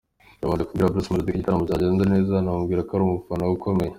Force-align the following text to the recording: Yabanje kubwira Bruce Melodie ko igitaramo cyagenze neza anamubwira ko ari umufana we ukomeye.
Yabanje 0.41 0.63
kubwira 0.65 0.91
Bruce 0.91 1.09
Melodie 1.09 1.31
ko 1.33 1.37
igitaramo 1.37 1.63
cyagenze 1.69 2.03
neza 2.13 2.31
anamubwira 2.35 2.85
ko 2.87 2.91
ari 2.95 3.03
umufana 3.05 3.43
we 3.47 3.53
ukomeye. 3.57 3.89